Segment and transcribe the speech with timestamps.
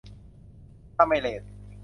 [0.95, 1.41] ถ้าไม่เลท